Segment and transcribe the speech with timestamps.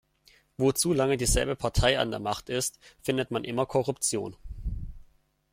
[0.57, 4.35] Wo zu lange dieselbe Partei an der Macht ist, findet man immer Korruption.